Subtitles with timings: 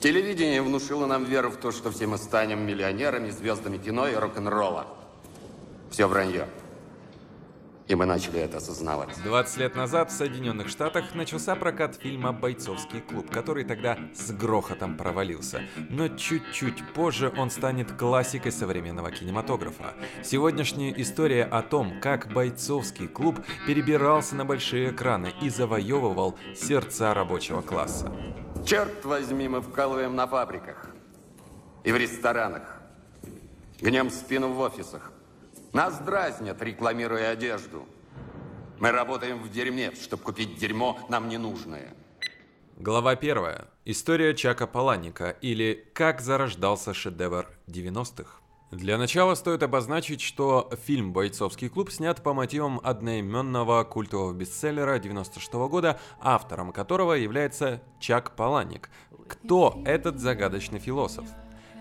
[0.00, 4.86] Телевидение внушило нам веру в то, что все мы станем миллионерами, звездами кино и рок-н-ролла.
[5.90, 6.48] Все вранье.
[7.88, 9.16] И мы начали это осознавать.
[9.22, 14.96] 20 лет назад в Соединенных Штатах начался прокат фильма «Бойцовский клуб», который тогда с грохотом
[14.96, 15.62] провалился.
[15.88, 19.94] Но чуть-чуть позже он станет классикой современного кинематографа.
[20.24, 27.62] Сегодняшняя история о том, как «Бойцовский клуб» перебирался на большие экраны и завоевывал сердца рабочего
[27.62, 28.12] класса.
[28.64, 30.88] Черт возьми, мы вкалываем на фабриках
[31.84, 32.82] и в ресторанах.
[33.80, 35.12] Гнем спину в офисах.
[35.76, 37.84] Нас дразнят, рекламируя одежду.
[38.78, 41.92] Мы работаем в дерьме, чтобы купить дерьмо нам ненужное.
[42.78, 43.66] Глава первая.
[43.84, 48.40] История Чака Паланика или «Как зарождался шедевр 90-х».
[48.70, 55.52] Для начала стоит обозначить, что фильм «Бойцовский клуб» снят по мотивам одноименного культового бестселлера 96
[55.52, 58.88] -го года, автором которого является Чак Паланик.
[59.28, 61.26] Кто этот загадочный философ?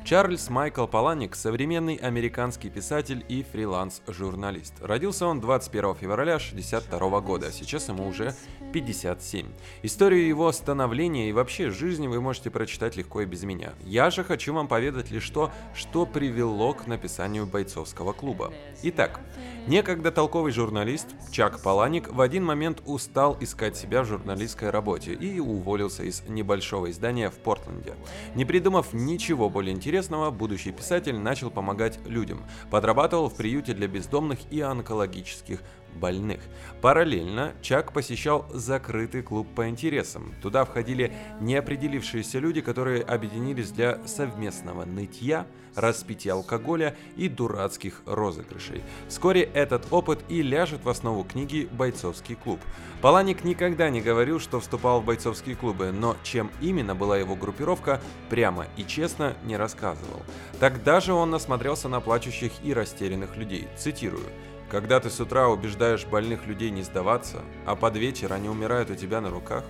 [0.05, 4.76] Чарльз Майкл Паланик– современный американский писатель и фриланс-журналист.
[4.80, 8.35] Родился он 21 февраля 1962 года, сейчас ему уже
[8.71, 9.48] 57.
[9.82, 13.74] Историю его становления и вообще жизни вы можете прочитать легко и без меня.
[13.84, 18.54] Я же хочу вам поведать лишь то, что привело к написанию бойцовского клуба.
[18.84, 19.21] Итак,
[19.65, 25.40] некогда толковый журналист Чак Паланик в один момент устал искать себя в журналистской работе и
[25.40, 27.96] уволился из небольшого издания в Портленде.
[28.35, 29.95] Не придумав ничего более интересного,
[30.32, 32.43] будущий писатель начал помогать людям.
[32.70, 35.62] Подрабатывал в приюте для бездомных и онкологических
[35.96, 36.41] больных.
[36.82, 40.34] Параллельно Чак посещал закрытый клуб по интересам.
[40.41, 48.82] Туда входили неопределившиеся люди, которые объединились для совместного нытья, распития алкоголя и дурацких розыгрышей.
[49.07, 52.59] Вскоре этот опыт и ляжет в основу книги «Бойцовский клуб».
[53.02, 58.02] Паланик никогда не говорил, что вступал в бойцовские клубы, но чем именно была его группировка,
[58.30, 60.24] прямо и честно не рассказывал.
[60.59, 63.68] Тогда же он насмотрелся на плачущих и растерянных людей.
[63.77, 64.25] Цитирую.
[64.69, 68.96] Когда ты с утра убеждаешь больных людей не сдаваться, а под вечер они умирают у
[68.96, 69.64] тебя на руках,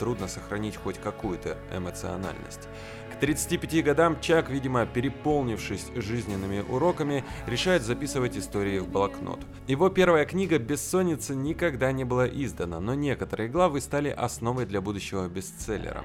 [0.00, 2.68] трудно сохранить хоть какую-то эмоциональность.
[3.12, 9.40] К 35 годам Чак, видимо, переполнившись жизненными уроками, решает записывать истории в блокнот.
[9.68, 15.28] Его первая книга «Бессонница» никогда не была издана, но некоторые главы стали основой для будущего
[15.28, 16.02] бестселлера.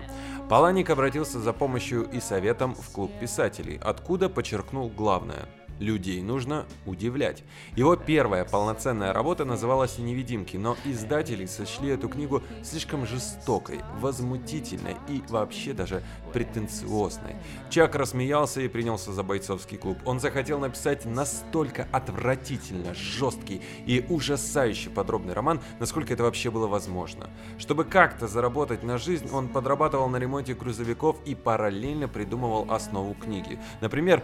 [0.49, 5.47] Паланик обратился за помощью и советом в клуб писателей, откуда подчеркнул главное–
[5.79, 7.43] Людей нужно удивлять.
[7.75, 15.21] Его первая полноценная работа называлась «Невидимки», но издатели сочли эту книгу слишком жестокой, возмутительной и
[15.27, 17.35] вообще даже претенциозной.
[17.69, 19.97] Чак рассмеялся и принялся за бойцовский клуб.
[20.05, 27.29] Он захотел написать настолько отвратительно жесткий и ужасающе подробный роман, насколько это вообще было возможно.
[27.57, 33.59] Чтобы как-то заработать на жизнь, он подрабатывал на ремонте грузовиков и параллельно придумывал основу книги.
[33.81, 34.23] Например,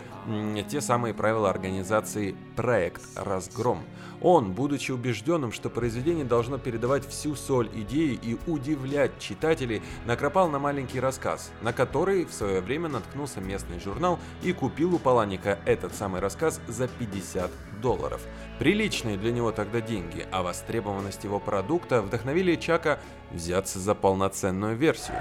[0.69, 3.79] те самые правила правила организации «Проект Разгром».
[4.21, 10.59] Он, будучи убежденным, что произведение должно передавать всю соль идеи и удивлять читателей, накропал на
[10.59, 15.95] маленький рассказ, на который в свое время наткнулся местный журнал и купил у Паланика этот
[15.95, 17.49] самый рассказ за 50
[17.81, 18.21] долларов.
[18.59, 22.99] Приличные для него тогда деньги, а востребованность его продукта вдохновили Чака
[23.31, 25.17] взяться за полноценную версию.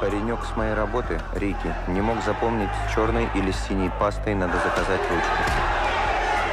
[0.00, 4.54] Паренек с моей работы, Рики, не мог запомнить, с черной или с синей пастой надо
[4.54, 5.36] заказать ручку.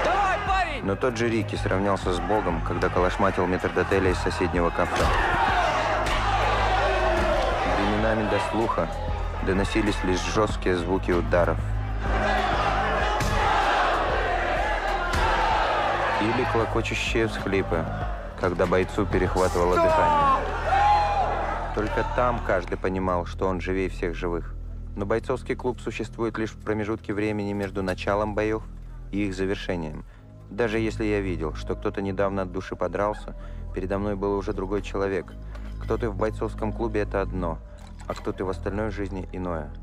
[0.05, 0.83] Давай, парень!
[0.83, 5.03] Но тот же Рики сравнялся с Богом, когда калашматил метрдотеля из соседнего кафе.
[7.77, 8.89] Временами до слуха
[9.45, 11.57] доносились лишь жесткие звуки ударов.
[16.23, 17.83] Или клокочущие всхлипы,
[18.39, 20.45] когда бойцу перехватывало дыхание.
[21.75, 24.55] Только там каждый понимал, что он живее всех живых.
[24.95, 28.63] Но бойцовский клуб существует лишь в промежутке времени между началом боев
[29.11, 30.05] и их завершением.
[30.49, 33.35] Даже если я видел, что кто-то недавно от души подрался,
[33.75, 35.25] передо мной был уже другой человек.
[35.81, 37.59] Кто ты в бойцовском клубе– это одно,
[38.07, 39.73] а кто ты в остальной жизни– иное.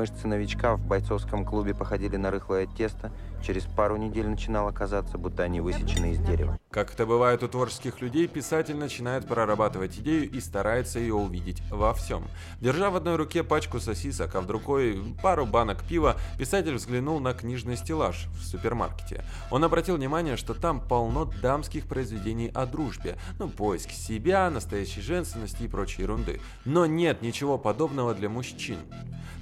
[0.00, 3.12] Мышцы новичка в бойцовском клубе походили на рыхлое тесто,
[3.44, 6.58] через пару недель начинало казаться, будто они высечены из дерева.
[6.70, 11.92] Как это бывает у творческих людей, писатель начинает прорабатывать идею и старается ее увидеть во
[11.92, 12.24] всем.
[12.62, 17.34] Держа в одной руке пачку сосисок, а в другой пару банок пива, писатель взглянул на
[17.34, 19.22] книжный стеллаж в супермаркете.
[19.50, 25.64] Он обратил внимание, что там полно дамских произведений о дружбе, ну, поиск себя, настоящей женственности
[25.64, 26.40] и прочей ерунды.
[26.64, 28.78] Но нет ничего подобного для мужчин.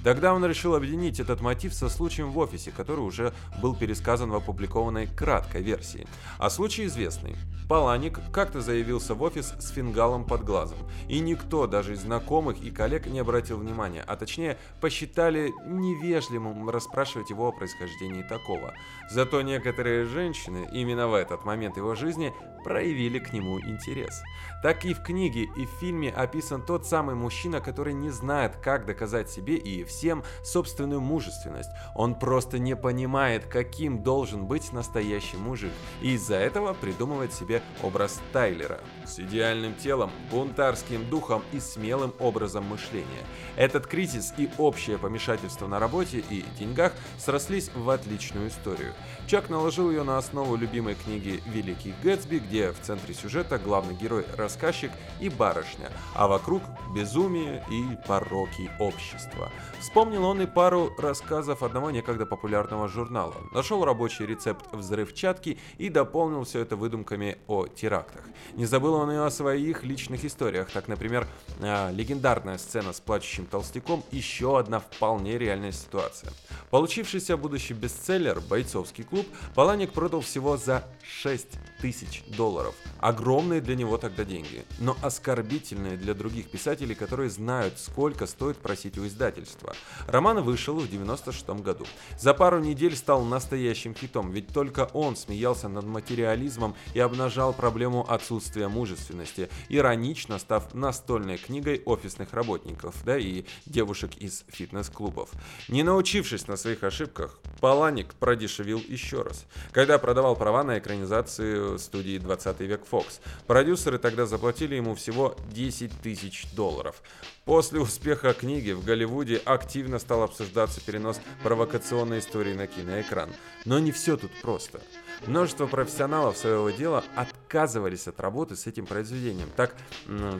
[0.03, 4.35] Тогда он решил объединить этот мотив со случаем в офисе, который уже был пересказан в
[4.35, 6.07] опубликованной краткой версии.
[6.37, 7.35] А случай известный.
[7.69, 12.71] Паланик как-то заявился в офис с фингалом под глазом, и никто, даже из знакомых и
[12.71, 18.73] коллег, не обратил внимания, а точнее посчитали невежливым расспрашивать его о происхождении такого.
[19.11, 24.21] Зато некоторые женщины именно в этот момент его жизни проявили к нему интерес.
[24.63, 28.85] Так и в книге, и в фильме описан тот самый мужчина, который не знает, как
[28.85, 31.71] доказать себе и всем собственную мужественность.
[31.95, 35.71] Он просто не понимает, каким должен быть настоящий мужик,
[36.01, 42.65] и из-за этого придумывает себе образ Тайлера с идеальным телом, бунтарским духом и смелым образом
[42.65, 43.23] мышления.
[43.55, 48.93] Этот кризис и общее помешательство на работе и деньгах срослись в отличную историю.
[49.27, 54.25] Чак наложил ее на основу любимой книги «Великий Гэтсби», где в центре сюжета главный герой–
[54.37, 56.63] рассказчик и барышня, а вокруг–
[56.95, 59.51] безумие и пороки общества.
[59.79, 63.35] Вспомнил он и пару рассказов одного некогда популярного журнала.
[63.51, 68.23] Нашел рабочий рецепт взрывчатки и дополнил все это выдумками о терактах.
[68.55, 70.69] Не забыл он и о своих личных историях.
[70.71, 71.27] Так, например,
[71.59, 76.31] э, легендарная сцена с плачущим толстяком– еще одна вполне реальная ситуация.
[76.69, 79.25] Получившийся будущий бестселлер «Бойцовский клуб»
[79.55, 81.47] Паланик продал всего за 6
[81.81, 82.75] тысяч долларов.
[82.99, 88.97] Огромные для него тогда деньги, но оскорбительные для других писателей, которые знают, сколько стоит просить
[88.97, 89.75] у издательства.
[90.11, 91.85] Роман вышел в 96 году.
[92.17, 98.09] За пару недель стал настоящим хитом, ведь только он смеялся над материализмом и обнажал проблему
[98.09, 105.29] отсутствия мужественности, иронично став настольной книгой офисных работников, да и девушек из фитнес-клубов.
[105.67, 109.45] Не научившись на своих ошибках, Паланик продешевил еще раз.
[109.71, 115.91] Когда продавал права на экранизацию студии 20 век Fox, продюсеры тогда заплатили ему всего 10
[116.01, 117.03] тысяч долларов.
[117.49, 123.31] После успеха книги в Голливуде активно стал обсуждаться перенос провокационной истории на киноэкран.
[123.65, 124.81] Но не все тут просто.
[125.25, 129.49] Множество профессионалов своего дела отказывались от работы с этим произведением.
[129.55, 129.75] Так,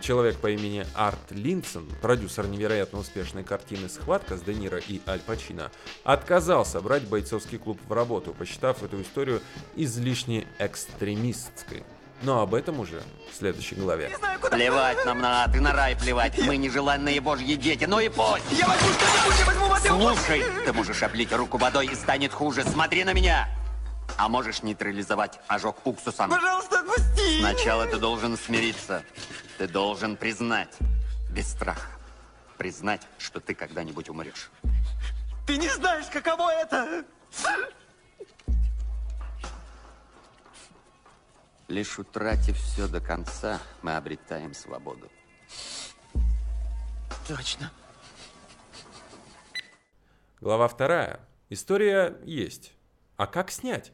[0.03, 5.19] человек по имени Арт Линдсон, продюсер невероятно успешной картины «Схватка» с Де Ниро и Аль
[5.19, 5.71] Пачино,
[6.03, 9.41] отказался брать бойцовский клуб в работу, посчитав эту историю
[9.75, 11.83] излишне экстремистской.
[12.21, 13.01] Но об этом уже
[13.31, 14.11] в следующей главе.
[14.51, 16.37] Плевать нам на ад и на рай плевать.
[16.39, 18.43] Мы нежеланные божьи дети, ну и пусть.
[18.51, 19.87] Я возьму что-нибудь, я возьму воды.
[19.87, 22.63] Слушай, ты можешь облить руку водой и станет хуже.
[22.63, 23.47] Смотри на меня.
[24.17, 26.29] А можешь нейтрализовать ожог уксусом.
[26.29, 27.39] Пожалуйста, отпусти.
[27.39, 29.03] Сначала ты должен смириться.
[29.57, 30.75] Ты должен признать,
[31.29, 31.89] без страха,
[32.57, 34.49] признать, что ты когда-нибудь умрешь.
[35.45, 37.03] Ты не знаешь, каково это.
[41.69, 45.07] Лишь утратив все до конца, мы обретаем свободу.
[47.27, 47.71] Точно.
[50.41, 51.19] Глава вторая.
[51.49, 52.73] История есть.
[53.17, 53.91] А как снять?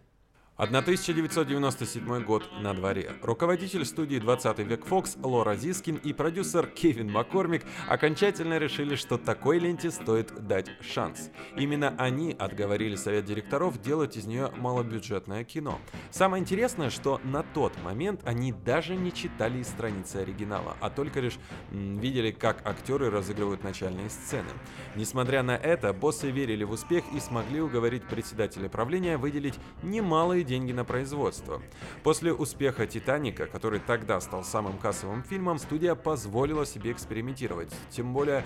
[0.58, 3.12] 1997 год на дворе.
[3.22, 9.60] Руководитель студии 20 век Fox Лора Зискин и продюсер Кевин Маккормик окончательно решили, что такой
[9.60, 11.30] ленте стоит дать шанс.
[11.58, 15.78] Именно они отговорили совет директоров делать из нее малобюджетное кино.
[16.10, 21.38] Самое интересное, что на тот момент они даже не читали страницы оригинала, а только лишь
[21.70, 24.52] видели, как актеры разыгрывают начальные сцены.
[24.96, 30.72] Несмотря на это, боссы верили в успех и смогли уговорить председателя правления выделить немалые деньги
[30.72, 31.62] на производство.
[32.04, 37.74] После успеха «Титаника», который тогда стал самым кассовым фильмом, студия позволила себе экспериментировать.
[37.90, 38.46] Тем более,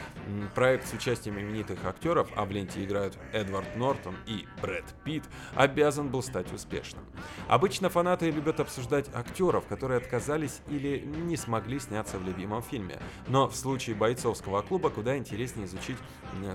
[0.56, 5.24] проект с участием именитых актеров, а в ленте играют Эдвард Нортон и Брэд Питт,
[5.56, 7.04] обязан был стать успешным.
[7.48, 13.00] Обычно фанаты любят обсуждать актеров, которые отказались или не смогли сняться в любимом фильме.
[13.28, 15.98] Но в случае бойцовского клуба куда интереснее изучить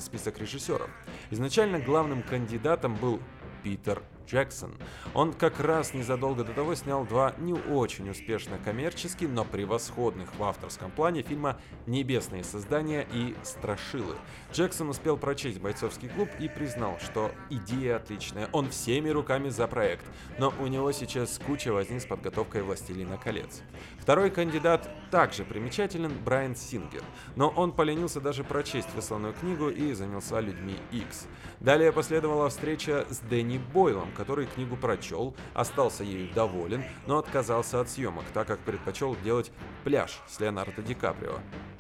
[0.01, 0.89] список режиссеров.
[1.31, 3.21] Изначально главным кандидатом был
[3.63, 4.75] Питер Джексон.
[5.15, 10.43] Он как раз незадолго до того снял два не очень успешных коммерчески, но превосходных в
[10.43, 14.17] авторском плане фильма «Небесные создания» и «Страшилы».
[14.53, 20.05] Джексон успел прочесть «Бойцовский клуб» и признал, что идея отличная, он всеми руками за проект,
[20.39, 23.63] но у него сейчас куча возни с подготовкой «Властелина колец».
[23.99, 27.03] Второй кандидат также примечателен Брайан Сингер,
[27.37, 31.27] но он поленился даже прочесть высланную книгу и занялся людьми X.
[31.61, 37.91] Далее последовала встреча с Дэнни Бойлом, который книгу прочел, остался ею доволен, но отказался от
[37.91, 39.53] съемок, так как предпочел делать
[39.85, 41.39] пляж с Леонардо Ди Каприо.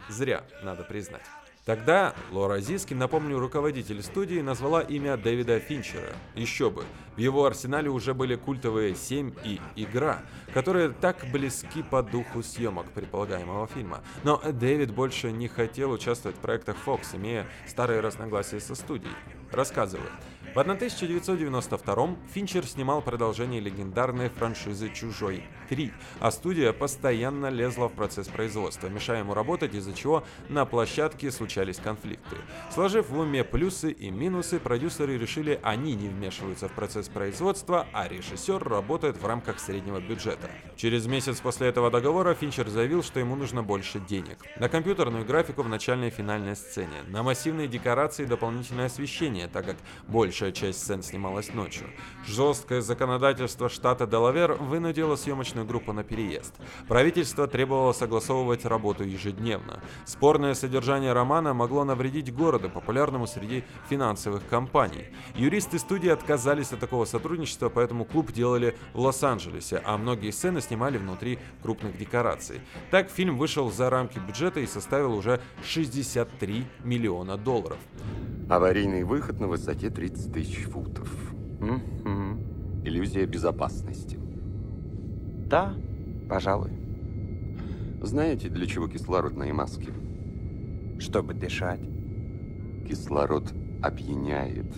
[0.09, 1.23] Зря, надо признать.
[1.65, 6.13] Тогда Лора Зискин, напомню, руководитель студии, назвала имя Дэвида Финчера.
[6.35, 6.85] Еще бы,
[7.17, 10.21] в его арсенале уже были культовые «7» и «Игра»,
[10.53, 14.03] которые так близки по духу съемок предполагаемого фильма.
[14.25, 19.15] Но Дэвид больше не хотел участвовать в проектах Fox, имея старые разногласия со студией.
[19.51, 20.11] Рассказываю.
[20.55, 28.29] В 1992 Финчер снимал продолжение легендарной франшизы «Чужой 3», а студия постоянно лезла в процесс
[28.29, 32.37] производства, мешая ему работать, из-за чего на площадке случались конфликты.
[32.73, 38.07] Сложив в уме плюсы и минусы, продюсеры решили, они не вмешиваются в процесс производства, а
[38.07, 40.49] режиссер работает в рамках среднего бюджета.
[40.77, 44.39] Через месяц после этого договора Финчер заявил, что ему нужно больше денег.
[44.61, 49.67] На компьютерную графику в начальной и финальной сцене, на массивные декорации и дополнительное освещение, так
[49.67, 49.77] как
[50.45, 51.87] большая часть сцен снималась ночью.
[52.27, 56.55] Жесткое законодательство штата Делавер вынудило съемочную группу на переезд.
[56.89, 59.81] Правительство требовало согласовывать работу ежедневно.
[60.05, 65.07] Спорное содержание романа могло навредить городу, популярному среди финансовых компаний.
[65.35, 70.99] Юристы студии отказались от такого сотрудничества, поэтому клуб делали в Лос-Анджелесе, а многие сцены снимали
[70.99, 72.61] внутри крупных декораций.
[72.91, 77.79] Так фильм вышел за рамки бюджета и составил уже 63 миллиона долларов.
[78.49, 81.33] Аварийный выход на высоте 30 тысяч футов.
[81.61, 82.41] Мгм.
[82.85, 84.19] Иллюзия безопасности.
[85.47, 85.75] Да,
[86.29, 86.73] пожалуй.
[88.03, 89.89] Знаете, для чего кислородные маски?
[90.99, 91.81] Чтобы дышать.
[92.87, 94.75] Кислород опьяняет.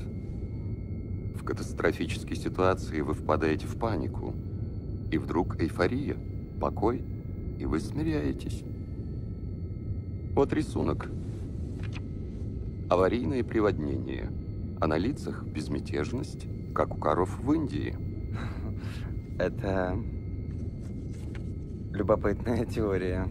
[1.34, 4.34] В катастрофической ситуации вы впадаете в панику.
[5.10, 6.16] И вдруг эйфория,
[6.60, 7.02] покой,
[7.58, 8.62] и вы смиряетесь.
[10.34, 11.08] Вот рисунок.
[12.90, 14.30] Аварийное приводнение.
[14.80, 17.96] А на лицах безмятежность, как у коров в Индии.
[19.38, 19.96] Это
[21.92, 23.26] любопытная теория.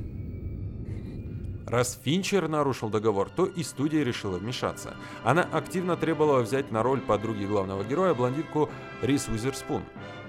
[1.67, 4.95] Раз Финчер нарушил договор, то и студия решила вмешаться.
[5.23, 8.69] Она активно требовала взять на роль подруги главного героя блондинку
[9.01, 9.83] Рис Уизерспун.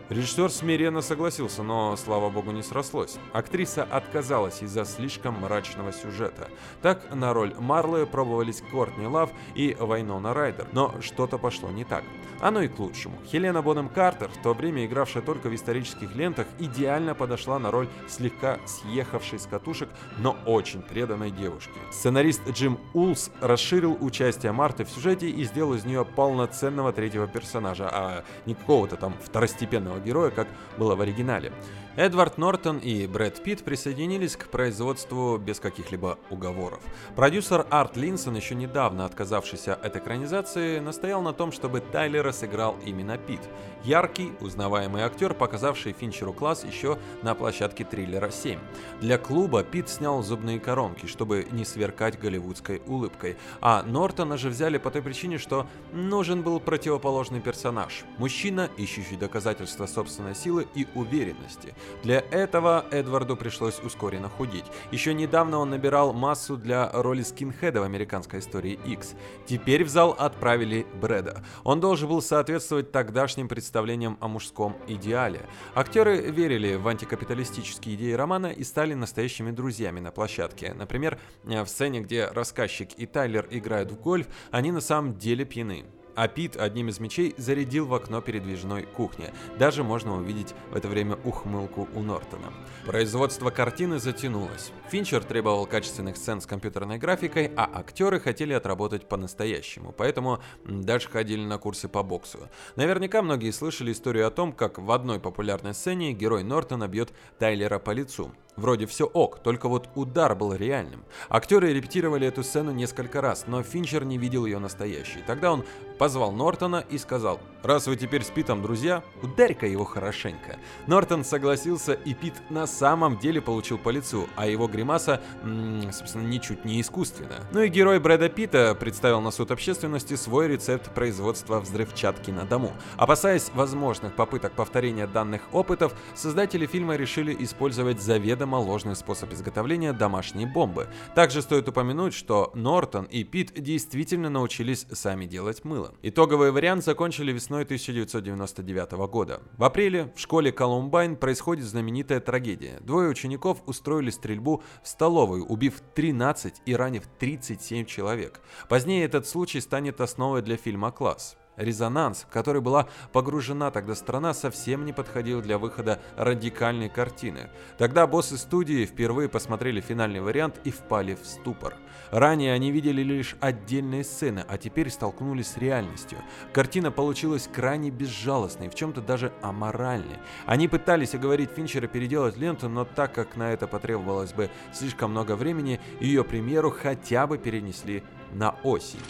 [0.08, 3.18] Режиссер смиренно согласился, но, слава богу, не срослось.
[3.32, 6.48] Актриса отказалась из-за слишком мрачного сюжета.
[6.80, 12.04] Так на роль Марлы пробовались Кортни Лав и Вайнона Райдер, но что-то пошло не так.
[12.40, 13.16] Оно и к лучшему.
[13.26, 17.88] Хелена Бонем Картер, в то время игравшая только в исторических лентах, идеально подошла на роль
[18.08, 21.72] слегка съехавшей с катушек, но очень преданной девушки.
[21.90, 27.88] Сценарист Джим Улс расширил участие Марты в сюжете и сделал из нее полноценного третьего персонажа,
[27.90, 30.48] а не какого-то там второстепенного героя, как
[30.78, 31.52] было в оригинале.
[31.96, 36.80] Эдвард Нортон и Брэд Питт присоединились к производству без каких-либо уговоров.
[37.14, 43.16] Продюсер Арт Линсон, еще недавно отказавшийся от экранизации, настоял на том, чтобы Тайлера сыграл именно
[43.16, 43.40] Питт.
[43.82, 48.58] Яркий, узнаваемый актер, показавший Финчеру класс еще на площадке триллера 7.
[49.00, 54.76] Для клуба Питт снял зубные коронки, чтобы не сверкать голливудской улыбкой, а Нортона же взяли
[54.76, 58.04] по той причине, что нужен был противоположный персонаж.
[58.18, 61.74] Мужчина, ищущий доказательства собственной силы и уверенности.
[62.02, 64.64] Для этого Эдварду пришлось ускоренно худеть.
[64.90, 69.14] Еще недавно он набирал массу для роли скинхеда в американской истории X.
[69.46, 71.44] Теперь в зал отправили Брэда.
[71.64, 75.42] Он должен был соответствовать тогдашним представлениям о мужском идеале.
[75.74, 80.74] Актеры верили в антикапиталистические идеи романа и стали настоящими друзьями на площадке.
[80.74, 85.84] Например, в сцене, где рассказчик и Тайлер играют в гольф, они на самом деле пьяны
[86.16, 89.30] а Пит одним из мечей зарядил в окно передвижной кухни.
[89.58, 92.52] Даже можно увидеть в это время ухмылку у Нортона.
[92.84, 94.72] Производство картины затянулось.
[94.90, 101.44] Финчер требовал качественных сцен с компьютерной графикой, а актеры хотели отработать по-настоящему, поэтому даже ходили
[101.44, 102.48] на курсы по боксу.
[102.74, 107.78] Наверняка многие слышали историю о том, как в одной популярной сцене герой Нортона бьет Тайлера
[107.78, 108.32] по лицу.
[108.56, 111.04] Вроде все ок, только вот удар был реальным.
[111.28, 115.22] Актеры репетировали эту сцену несколько раз, но Финчер не видел ее настоящей.
[115.26, 115.64] Тогда он
[115.98, 120.56] позвал Нортона и сказал, «Раз вы теперь с Питом друзья, ударь-ка его хорошенько».
[120.86, 126.26] Нортон согласился, и Пит на самом деле получил по лицу, а его гримаса, м-м, собственно,
[126.26, 127.42] ничуть не искусственная.
[127.52, 132.72] Ну и герой Брэда Питта представил на суд общественности свой рецепт производства взрывчатки на дому.
[132.96, 139.92] Опасаясь возможных попыток повторения данных опытов, создатели фильма решили использовать заведомо заведомо ложный способ изготовления
[139.92, 140.88] домашней бомбы.
[141.14, 145.94] Также стоит упомянуть, что Нортон и Пит действительно научились сами делать мыло.
[146.02, 149.42] Итоговый вариант закончили весной 1999 года.
[149.58, 152.78] В апреле в школе Колумбайн происходит знаменитая трагедия.
[152.80, 158.40] Двое учеников устроили стрельбу в столовую, убив 13 и ранив 37 человек.
[158.68, 161.36] Позднее этот случай станет основой для фильма «Класс».
[161.56, 167.50] Резонанс, в который была погружена тогда страна, совсем не подходил для выхода радикальной картины.
[167.78, 171.76] Тогда боссы студии впервые посмотрели финальный вариант и впали в ступор.
[172.10, 176.18] Ранее они видели лишь отдельные сцены, а теперь столкнулись с реальностью.
[176.52, 180.18] Картина получилась крайне безжалостной, в чем-то даже аморальной.
[180.44, 185.36] Они пытались уговорить Финчера переделать ленту, но так как на это потребовалось бы слишком много
[185.36, 189.00] времени, ее премьеру хотя бы перенесли на осень.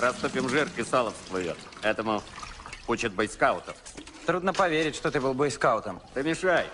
[0.00, 1.58] Растопим жир, и сало всплывет.
[1.82, 2.22] Этому
[2.90, 3.76] Учат бойскаутов.
[4.26, 6.00] Трудно поверить, что ты был бойскаутом.
[6.12, 6.66] Ты мешай.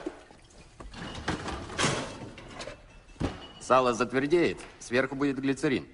[3.61, 5.87] Сало затвердеет, сверху будет глицерин.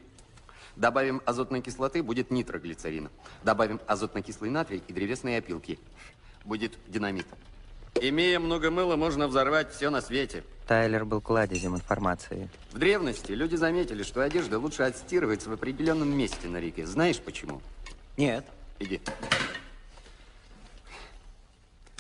[0.77, 3.11] Добавим азотной кислоты, будет нитроглицерин.
[3.43, 5.81] Добавим азотно-кислый натрий и древесные опилки.
[6.45, 7.27] Будет динамит.
[8.05, 10.43] Имея много мыла, можно взорвать все на свете.
[10.67, 12.49] Тайлер был кладезем информации.
[12.73, 16.85] В древности люди заметили, что одежда лучше отстирывается в определенном месте на реке.
[16.85, 17.63] Знаешь почему?
[18.17, 18.45] Нет.
[18.81, 19.01] Иди.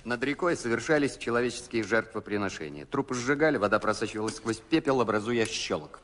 [0.05, 2.85] Над рекой совершались человеческие жертвоприношения.
[2.85, 6.01] Трупы сжигали, вода просачивалась сквозь пепел, образуя щелок.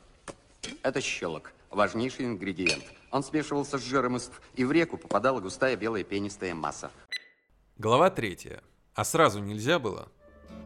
[0.85, 2.85] Это щелок– важнейший ингредиент.
[3.11, 4.17] Он смешивался с жиром,
[4.55, 6.93] и в реку попадала густая белая пенистая масса.
[7.79, 8.63] Глава третья.
[8.99, 10.09] А сразу нельзя было?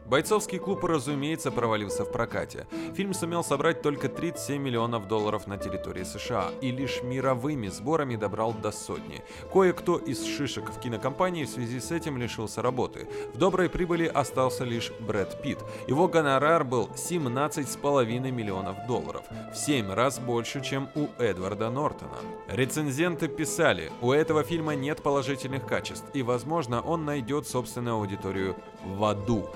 [0.06, 2.66] Бойцовский клуб, разумеется, провалился в прокате.
[2.94, 8.52] Фильм сумел собрать только 37 миллионов долларов на территории США и лишь мировыми сборами добрал
[8.52, 9.22] до сотни.
[9.52, 13.08] Кое-кто из шишек в кинокомпании в связи с этим лишился работы.
[13.32, 15.64] В доброй прибыли остался лишь Брэд Питт.
[15.86, 22.18] Его гонорар был 17,5 миллионов долларов, в 7 раз больше, чем у Эдварда Нортона.
[22.48, 29.04] Рецензенты писали, у этого фильма нет положительных качеств, и, возможно, он найдет собственную аудиторию в
[29.04, 29.48] аду.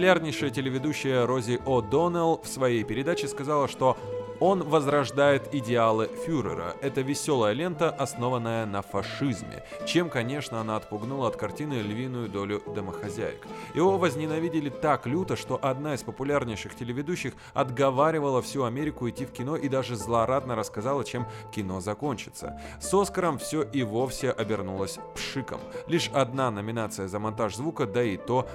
[0.00, 3.98] Популярнейшая телеведущая Рози О'Доннелл в своей передаче сказала, что
[4.40, 6.74] он возрождает идеалы фюрера.
[6.80, 13.46] Это веселая лента, основанная на фашизме, чем, конечно, она отпугнула от картины львиную долю домохозяек.
[13.74, 19.56] Его возненавидели так люто, что одна из популярнейших телеведущих отговаривала всю Америку идти в кино
[19.56, 22.58] и даже злорадно рассказала, чем кино закончится.
[22.80, 25.60] С Оскаром все и вовсе обернулось пшиком.
[25.86, 28.48] Лишь одна номинация за монтаж звука, да и то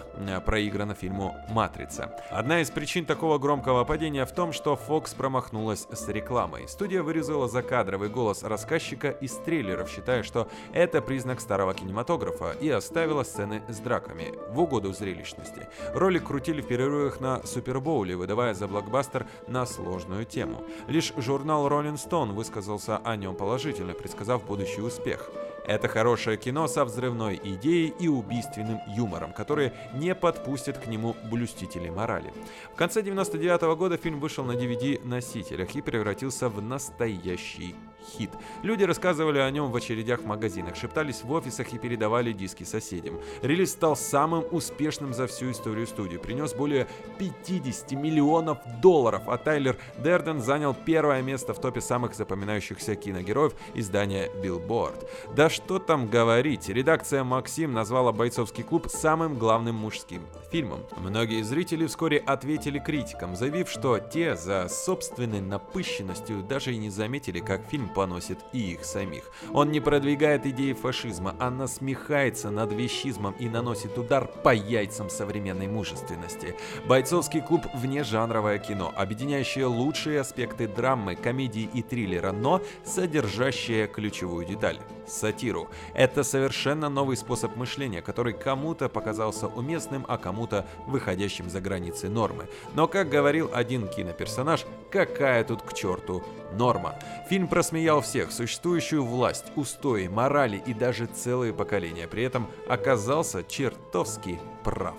[0.45, 2.11] проиграна фильму «Матрица».
[2.31, 6.67] Одна из причин такого громкого падения в том, что Fox промахнулась столкнулась с рекламой.
[6.67, 13.23] Студия вырезала закадровый голос рассказчика из трейлеров, считая, что это признак старого кинематографа, и оставила
[13.23, 15.67] сцены с драками в угоду зрелищности.
[15.93, 20.63] Ролик крутили в перерывах на Супербоуле, выдавая за блокбастер на сложную тему.
[20.87, 25.29] Лишь журнал Rolling Stone высказался о нем положительно, предсказав будущий успех.
[25.67, 31.89] Это хорошее кино со взрывной идеей и убийственным юмором, которые не подпустят к нему блюстителей
[31.89, 32.31] морали.
[32.73, 37.75] В конце 99 -го года фильм вышел на DVD-носителях и превратился в настоящий
[38.05, 38.31] хит.
[38.63, 43.19] Люди рассказывали о нем в очередях в магазинах, шептались в офисах и передавали диски соседям.
[43.41, 46.87] Релиз стал самым успешным за всю историю студии, принес более
[47.17, 54.29] 50 миллионов долларов, а Тайлер Дерден занял первое место в топе самых запоминающихся киногероев издания
[54.41, 55.07] Billboard.
[55.35, 60.81] Да что там говорить, редакция Максим назвала «Бойцовский клуб» самым главным мужским фильмом.
[60.97, 67.39] Многие зрители вскоре ответили критикам, заявив, что те за собственной напыщенностью даже и не заметили,
[67.39, 69.31] как фильм поносит и их самих.
[69.53, 75.67] Он не продвигает идеи фашизма, а насмехается над вещизмом и наносит удар по яйцам современной
[75.67, 76.55] мужественности.
[76.87, 84.79] «Бойцовский клуб»— внежанровое кино, объединяющее лучшие аспекты драмы, комедии и триллера, но содержащее ключевую деталь—
[85.07, 85.69] сатиру.
[85.93, 92.47] Это совершенно новый способ мышления, который кому-то показался уместным, а кому-то выходящим за границы нормы.
[92.73, 96.95] Но, как говорил один киноперсонаж, какая тут к черту норма.
[97.29, 97.47] Фильм
[97.85, 102.07] просмеял всех, существующую власть, устои, морали и даже целые поколения.
[102.07, 104.97] При этом оказался чертовски прав.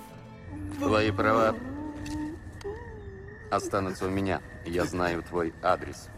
[0.78, 1.56] Твои права
[3.50, 4.40] останутся у меня.
[4.64, 6.08] Я знаю твой адрес.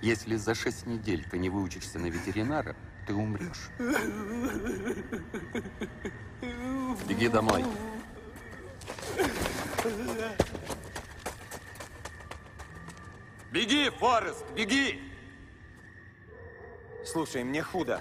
[0.00, 2.74] Если за шесть недель ты не выучишься на ветеринара,
[3.06, 3.68] ты умрешь.
[7.06, 7.62] Беги домой.
[13.52, 15.15] Беги, Форест, беги!
[17.06, 18.00] Слушай, мне худо.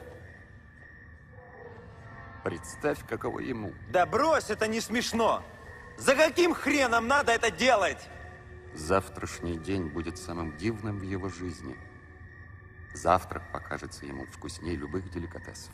[2.44, 3.72] Представь, каково ему.
[3.90, 5.44] Да брось, это не смешно.
[5.98, 8.10] За каким хреном надо это делать?
[8.74, 11.78] Завтрашний день будет самым дивным в его жизни.
[12.94, 15.74] Завтрак покажется ему вкуснее любых деликатесов.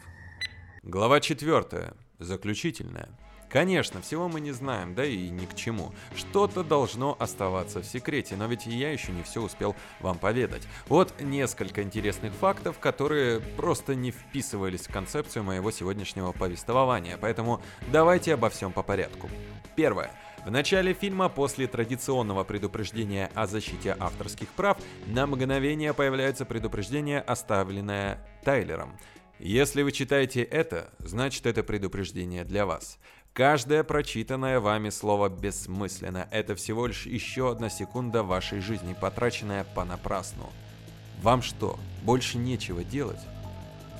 [0.84, 1.96] Глава четвертая.
[2.20, 3.10] Заключительная.
[3.52, 5.94] Конечно, всего мы не знаем, да и ни к чему.
[6.16, 10.64] Что-то должно оставаться в секрете, но ведь я еще не все успел вам поведать.
[10.88, 17.62] Вот несколько интересных фактов, которые просто не вписывались в концепцию моего сегодняшнего повествования, поэтому
[17.92, 19.30] давайте обо всем по порядку.
[19.76, 20.12] Первое.
[20.46, 28.26] В начале фильма, после традиционного предупреждения о защите авторских прав, на мгновение появляется предупреждение, оставленное
[28.44, 28.98] Тайлером.
[29.44, 33.00] Если вы читаете это, значит это предупреждение для вас.
[33.34, 36.28] Каждое прочитанное вами слово бессмысленно.
[36.32, 40.50] Это всего лишь еще одна секунда вашей жизни, потраченная понапрасну.
[41.22, 43.22] Вам что, больше нечего делать?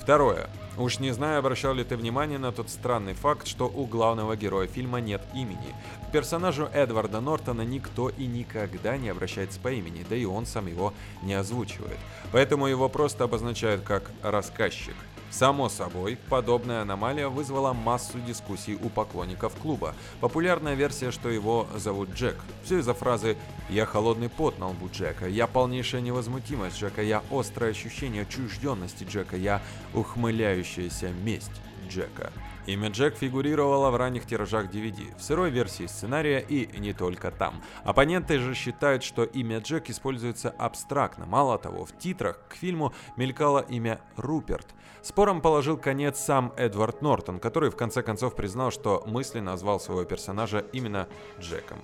[0.02, 0.50] Второе.
[0.76, 4.66] Уж не знаю, обращал ли ты внимание на тот странный факт, что у главного героя
[4.66, 5.74] фильма нет имени.
[6.08, 10.66] К персонажу Эдварда Нортона никто и никогда не обращается по имени, да и он сам
[10.66, 10.92] его
[11.22, 11.98] не озвучивает.
[12.32, 14.94] Поэтому его просто обозначают как «рассказчик».
[15.32, 19.94] Само собой, подобная аномалия вызвала массу дискуссий у поклонников клуба.
[20.20, 22.36] Популярная версия, что его зовут Джек.
[22.64, 23.38] Все из-за фразы
[23.70, 29.36] «Я холодный пот на лбу Джека», «Я полнейшая невозмутимость Джека», «Я острое ощущение отчужденности Джека»,
[29.38, 29.62] «Я
[29.94, 32.30] ухмыляющаяся месть Джека».
[32.64, 37.60] Имя Джек фигурировало в ранних тиражах DVD, в сырой версии сценария и не только там.
[37.82, 41.26] Оппоненты же считают, что имя Джек используется абстрактно.
[41.26, 44.66] Мало того, в титрах к фильму мелькало имя Руперт.
[45.02, 50.04] Спором положил конец сам Эдвард Нортон, который в конце концов признал, что мысленно назвал своего
[50.04, 51.08] персонажа именно
[51.40, 51.78] Джеком.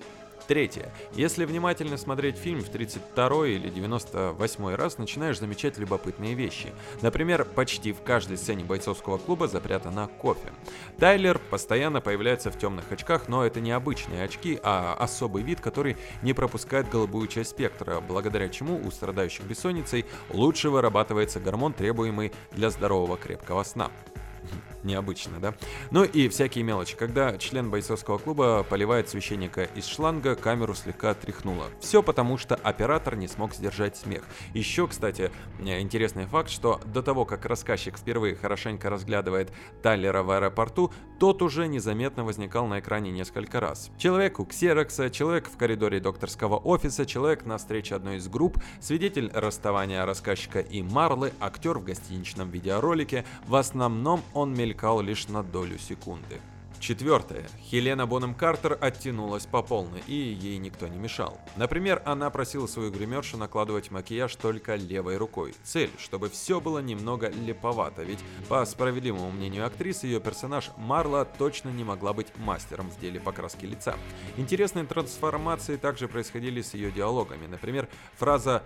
[0.49, 0.89] Третье.
[1.13, 6.73] Если внимательно смотреть фильм в 32 или 98 раз, начинаешь замечать любопытные вещи.
[7.03, 10.51] Например, почти в каждой сцене бойцовского клуба запрятано кофе.
[10.97, 15.97] Тайлер постоянно появляется в темных очках, но это не обычные очки, а особый вид, который
[16.23, 22.71] не пропускает голубую часть спектра, благодаря чему у страдающих бессонницей лучше вырабатывается гормон, требуемый для
[22.71, 23.91] здорового крепкого сна.
[24.83, 25.53] Необычно, да?
[25.91, 26.95] Ну и всякие мелочи.
[26.95, 31.65] Когда член бойцовского клуба поливает священника из шланга, камеру слегка тряхнуло.
[31.79, 34.23] Все потому, что оператор не смог сдержать смех.
[34.53, 40.91] Еще, кстати, интересный факт, что до того, как рассказчик впервые хорошенько разглядывает Тайлера в аэропорту,
[41.19, 43.91] тот уже незаметно возникал на экране несколько раз.
[43.97, 49.29] Человек у Ксерокса, человек в коридоре докторского офиса, человек на встрече одной из групп, свидетель
[49.33, 53.25] расставания рассказчика и Марлы, актер в гостиничном видеоролике.
[53.47, 56.39] В основном он мелькал лишь на долю секунды.
[56.79, 57.45] Четвертое.
[57.61, 61.37] Хелена Боном Картер оттянулась по полной, и ей никто не мешал.
[61.57, 65.53] Например, она просила свою гримершу накладывать макияж только левой рукой.
[65.63, 71.69] Цель, чтобы все было немного леповато, ведь, по справедливому мнению актрисы, ее персонаж Марла точно
[71.69, 73.97] не могла быть мастером в деле покраски лица.
[74.37, 77.45] Интересные трансформации также происходили с ее диалогами.
[77.45, 78.63] Например, фраза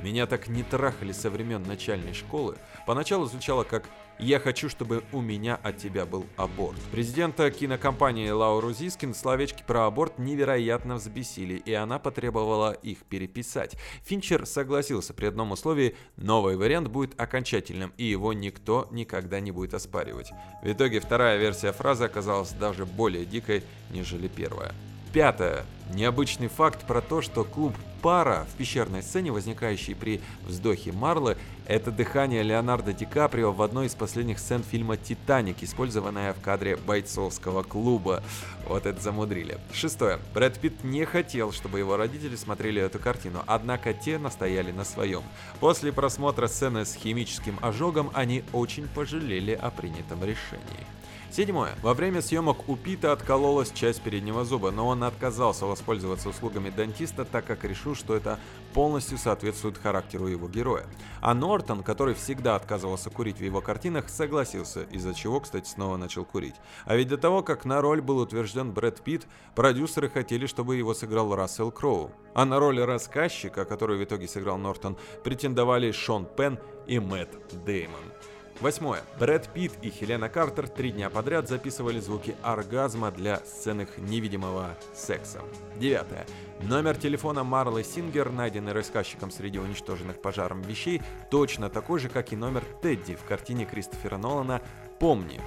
[0.00, 3.84] «Меня так не трахали со времен начальной школы» поначалу звучала как
[4.18, 6.78] «Я хочу, чтобы у меня от тебя был аборт».
[6.90, 13.76] Президента кинокомпании Лауру Зискин словечки про аборт невероятно взбесили, и она потребовала их переписать.
[14.04, 19.74] Финчер согласился при одном условии– новый вариант будет окончательным, и его никто никогда не будет
[19.74, 20.32] оспаривать.
[20.62, 24.72] В итоге вторая версия фразы оказалась даже более дикой, нежели первая.
[25.12, 25.64] Пятое.
[25.94, 31.90] Необычный факт про то, что клуб «Пара» в пещерной сцене, возникающей при вздохе Марлы, это
[31.90, 37.62] дыхание Леонардо Ди Каприо в одной из последних сцен фильма «Титаник», использованное в кадре бойцовского
[37.62, 38.22] клуба.
[38.66, 39.58] Вот это замудрили.
[39.72, 40.20] Шестое.
[40.34, 45.22] Брэд Питт не хотел, чтобы его родители смотрели эту картину, однако те настояли на своем.
[45.58, 50.97] После просмотра сцены с химическим ожогом они очень пожалели о принятом решении.
[51.30, 51.74] Седьмое.
[51.82, 57.24] Во время съемок у Пита откололась часть переднего зуба, но он отказался воспользоваться услугами дантиста,
[57.24, 58.40] так как решил, что это
[58.72, 60.86] полностью соответствует характеру его героя.
[61.20, 66.24] А Нортон, который всегда отказывался курить в его картинах, согласился, из-за чего, кстати, снова начал
[66.24, 66.56] курить.
[66.86, 70.94] А ведь до того, как на роль был утвержден Брэд Питт, продюсеры хотели, чтобы его
[70.94, 72.10] сыграл Рассел Кроу.
[72.34, 78.12] А на роль рассказчика, которую в итоге сыграл Нортон, претендовали Шон Пен и Мэтт Деймон.
[78.60, 79.02] Восьмое.
[79.20, 84.76] Брэд Питт и Хелена Картер три дня подряд записывали звуки оргазма для сцен их невидимого
[84.92, 85.42] секса.
[85.76, 86.26] Девятое.
[86.62, 92.36] Номер телефона Марлы Сингер, найденный рассказчиком среди уничтоженных пожаром вещей, точно такой же, как и
[92.36, 94.60] номер Тедди в картине Кристофера Нолана
[94.98, 95.40] «Помни».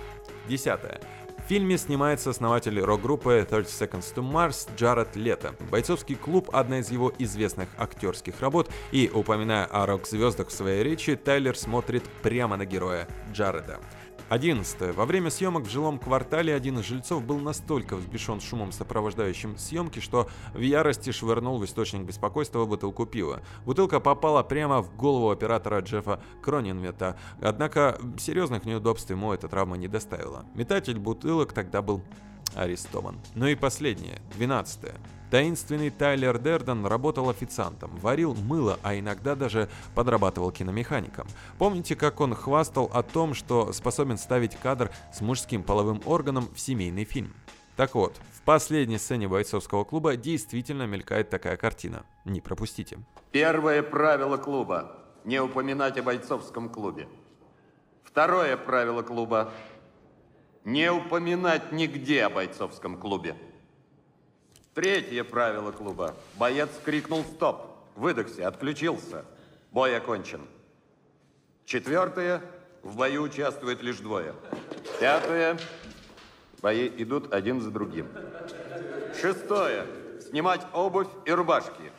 [0.48, 1.02] Десятое.
[1.52, 5.54] Фильме снимается основатель рок-группы 30 Seconds to Mars Джаред Лето.
[5.70, 11.18] Бойцовский клуб– одна из его известных актерских работ, и, упоминая о рок-звездах в своей речи,
[11.18, 13.82] Тайлер смотрит прямо на героя Джареда.
[14.32, 14.96] 11.
[14.96, 20.00] Во время съемок в жилом квартале один из жильцов был настолько взбешен шумом, сопровождающим съемки,
[20.00, 23.42] что в ярости швырнул в источник беспокойства бутылку пива.
[23.66, 29.90] Бутылка попала прямо в голову оператора Джеффа Кронинвета, однако серьезных неудобств ему эта травма не
[29.90, 30.46] доставила.
[30.56, 32.02] Метатель бутылок тогда был
[32.56, 33.20] арестован.
[33.36, 34.92] Ну и последнее, 12.
[35.32, 41.26] Таинственный Тайлер Дерден работал официантом, варил мыло, а иногда даже подрабатывал киномехаником.
[41.58, 46.60] Помните, как он хвастал о том, что способен ставить кадр с мужским половым органом в
[46.60, 47.34] семейный фильм?
[47.78, 52.06] Так вот, в последней сцене бойцовского клуба действительно мелькает такая картина.
[52.26, 53.00] Не пропустите.
[53.32, 57.08] Первое правило клуба– не упоминать о бойцовском клубе.
[58.04, 59.54] Второе правило клуба–
[60.64, 63.36] не упоминать нигде о бойцовском клубе.
[64.74, 66.16] Третье правило клуба.
[66.38, 69.26] Боец крикнул «Стоп!», выдохся, отключился.
[69.72, 70.42] Бой окончен.
[71.66, 72.42] Четвертое.
[72.84, 74.34] В бою участвует лишь двое.
[75.00, 75.58] Пятое.
[76.62, 78.08] Бои идут один за другим.
[79.20, 79.86] Шестое.
[80.20, 81.92] Снимать обувь и рубашки.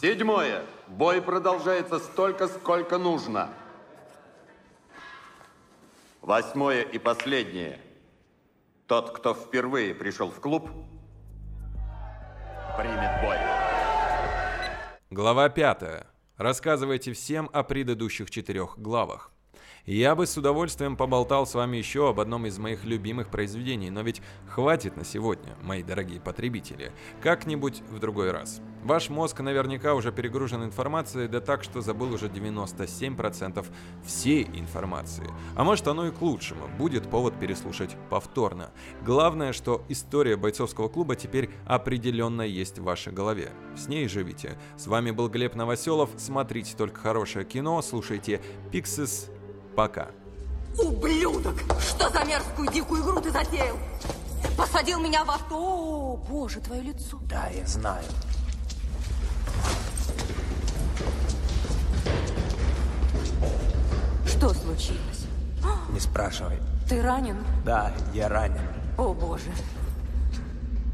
[0.00, 0.64] Седьмое.
[0.86, 3.50] Бой продолжается столько, сколько нужно.
[6.20, 7.80] Восьмое и последнее.
[8.88, 10.70] Тот, кто впервые пришел в клуб,
[12.78, 13.36] примет бой.
[15.10, 16.06] Глава 5.
[16.38, 19.30] Рассказывайте всем о предыдущих четырех главах.
[19.86, 24.02] Я бы с удовольствием поболтал с вами еще об одном из моих любимых произведений, но
[24.02, 26.92] ведь хватит на сегодня, мои дорогие потребители.
[27.22, 28.60] Как-нибудь в другой раз.
[28.84, 33.66] Ваш мозг наверняка уже перегружен информацией, да так, что забыл уже 97%
[34.04, 35.28] всей информации.
[35.56, 38.70] А может оно и к лучшему, будет повод переслушать повторно.
[39.04, 43.50] Главное, что история бойцовского клуба теперь определенно есть в вашей голове.
[43.76, 44.58] С ней живите.
[44.76, 48.40] С вами был Глеб Новоселов, смотрите только хорошее кино, слушайте
[48.72, 49.30] Pixis
[49.78, 50.08] Пока.
[50.76, 51.54] Ублюдок!
[51.80, 53.76] Что за мерзкую дикую игру ты затеял?
[54.56, 55.54] Посадил меня в авто.
[55.56, 57.16] О, боже, твое лицо.
[57.28, 58.02] Да, я знаю.
[64.26, 65.28] Что случилось?
[65.92, 66.58] Не спрашивай.
[66.88, 67.36] Ты ранен?
[67.64, 68.66] Да, я ранен.
[68.96, 69.52] О, боже.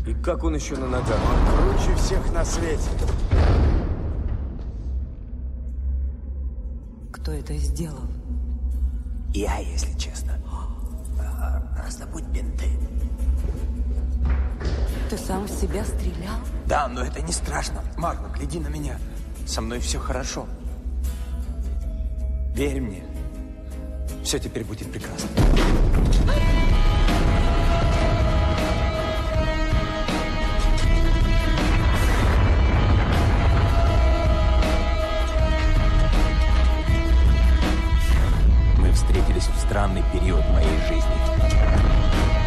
[0.07, 1.19] И как он еще на ногах?
[1.31, 2.91] Он круче всех на свете.
[7.11, 8.11] Кто это сделал?
[9.35, 10.39] Я, если честно.
[11.77, 12.71] Раздобудь бинты.
[15.11, 16.37] Ты сам в себя стрелял?
[16.67, 17.83] Да, но это не страшно.
[17.97, 18.97] Марго, гляди на меня.
[19.45, 20.47] Со мной все хорошо.
[22.55, 23.03] Верь мне.
[24.23, 25.29] Все теперь будет прекрасно.
[38.95, 42.44] встретились в странный период моей жизни.